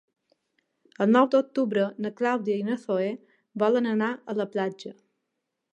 [1.05, 3.13] El nou d'octubre na Clàudia i na Zoè
[3.65, 4.99] volen anar a la platja.